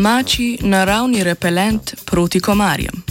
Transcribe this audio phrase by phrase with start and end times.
[0.00, 3.02] Mači naravni repelent proti komarjem.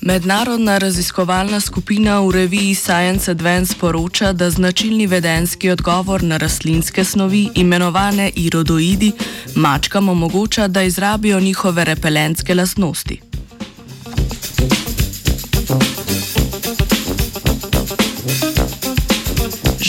[0.00, 7.48] Mednarodna raziskovalna skupina v reviji Science Advance poroča, da značilni vedenski odgovor na rastlinske snovi,
[7.54, 9.12] imenovane irodoidi,
[9.56, 13.29] mačkam omogoča, da izrabijo njihove repelentske lastnosti.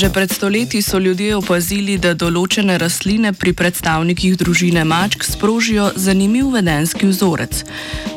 [0.02, 6.48] Že pred stoletji so ljudje opazili, da določene rastline pri predstavnikih družine mačk sprožijo zanimiv
[6.56, 7.60] vedenski vzorec.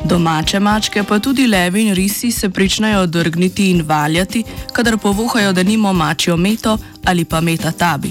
[0.09, 4.41] Domače mačke, pa tudi levi in risi, se pričnejo drgniti in valjati,
[4.73, 6.73] kadar povohajo, da nimo mačijo meto
[7.05, 8.09] ali pa meta tabi.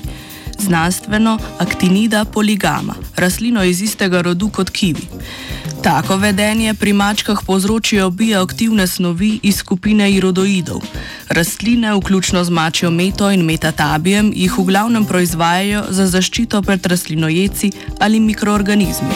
[0.54, 5.08] Znanstveno aktinida poligama, rastlino iz istega rodu kot kivi.
[5.82, 10.86] Tako vedenje pri mačkah povzročijo bioaktivne snovi iz skupine irodoidov.
[11.28, 17.72] Rastline, vključno z mačjo meto in metatabijem, jih v glavnem proizvajajo za zaščito pred rastlinojeci
[18.00, 19.14] ali mikroorganizmi.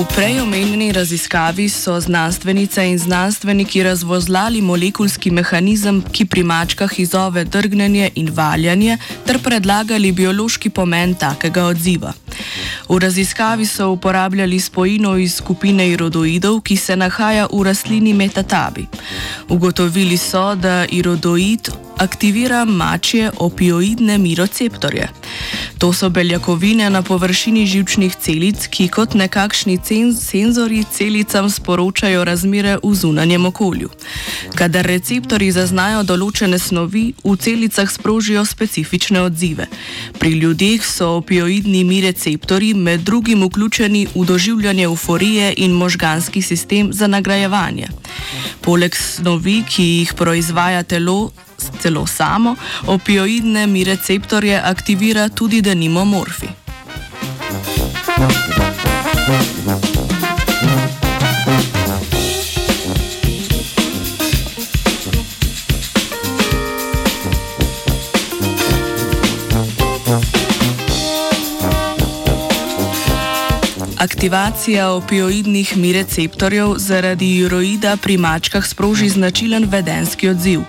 [0.00, 7.44] V prej omenjeni raziskavi so znanstvenice in znanstveniki razvozlali molekulski mehanizem, ki pri mačkah izzove
[7.44, 12.14] drgnenje in valjanje, ter predlagali biološki pomen takega odziva.
[12.88, 18.86] V raziskavi so uporabljali spojino iz skupine irodoidov, ki se nahaja v rastlini metatabi.
[19.48, 25.08] Ugotovili so, da irodoid aktivira mačje opioidne miroceptorje.
[25.80, 29.78] To so beljakovine na površini živčnih celic, ki kot nekakšni
[30.20, 33.88] senzori celicam sporočajo razmere v zunanjem okolju.
[34.54, 39.70] Kadar receptori zaznajo določene snovi, v celicah sprožijo specifične odzive.
[40.18, 47.06] Pri ljudeh so opioidni miroceptori med drugim vključeni v doživljanje euforije in možganski sistem za
[47.06, 47.88] nagrajevanje.
[48.60, 51.32] Poleg snovi, ki jih proizvaja telo,
[51.80, 52.56] celo samo,
[52.86, 56.48] opioidne mi receptorje aktivira tudi denimo morfi.
[74.00, 80.60] Aktivacija opioidnih mi receptorjev zaradi iroida pri mačkah sproži značilen vedenski odziv.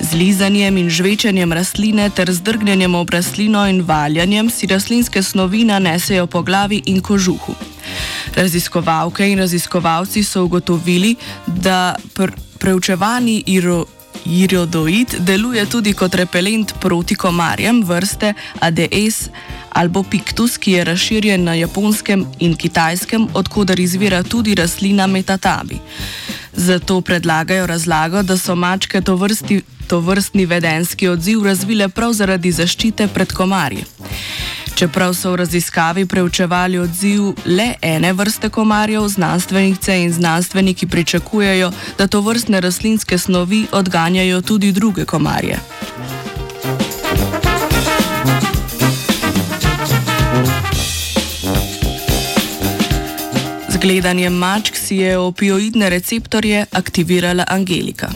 [0.00, 6.26] Z lizanjem in žvečenjem rastline ter zdrgnjenjem ob rastlino in valjanjem si rastlinske snovi nanesejo
[6.26, 7.54] po glavi in kožuhu.
[8.36, 11.16] Raziskovalke in raziskovalci so ugotovili,
[11.46, 19.28] da pr preučevani iroid Iridoid deluje tudi kot repelent proti komarjem vrste ADS
[19.70, 25.78] albopictus, ki je razširjen na japonskem in kitajskem, odkudar izvira tudi rastlina metatabi.
[26.52, 32.52] Zato predlagajo razlago, da so mačke to, vrsti, to vrstni vedenski odziv razvile prav zaradi
[32.52, 33.84] zaščite pred komarji.
[34.76, 42.06] Čeprav so v raziskavi preučevali odziv le ene vrste komarjev, znanstvenice in znanstveniki pričakujejo, da
[42.06, 45.58] to vrstne rastlinske snovi odganjajo tudi druge komarje.
[53.86, 58.10] Gledanjem mačk si je opioidne receptorje aktivirala Angelika.